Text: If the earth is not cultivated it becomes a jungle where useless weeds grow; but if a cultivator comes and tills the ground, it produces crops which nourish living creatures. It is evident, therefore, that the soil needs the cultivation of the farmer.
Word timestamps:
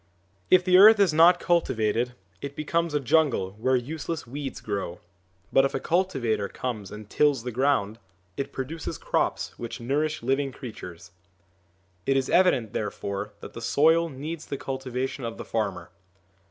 If 0.49 0.65
the 0.65 0.79
earth 0.79 0.99
is 0.99 1.13
not 1.13 1.39
cultivated 1.39 2.15
it 2.41 2.55
becomes 2.55 2.95
a 2.95 2.99
jungle 2.99 3.51
where 3.59 3.75
useless 3.75 4.25
weeds 4.25 4.59
grow; 4.59 4.99
but 5.53 5.63
if 5.63 5.75
a 5.75 5.79
cultivator 5.79 6.49
comes 6.49 6.89
and 6.91 7.07
tills 7.07 7.43
the 7.43 7.51
ground, 7.51 7.99
it 8.35 8.51
produces 8.51 8.97
crops 8.97 9.59
which 9.59 9.79
nourish 9.79 10.23
living 10.23 10.51
creatures. 10.51 11.11
It 12.07 12.17
is 12.17 12.31
evident, 12.31 12.73
therefore, 12.73 13.33
that 13.41 13.53
the 13.53 13.61
soil 13.61 14.09
needs 14.09 14.47
the 14.47 14.57
cultivation 14.57 15.23
of 15.23 15.37
the 15.37 15.45
farmer. 15.45 15.91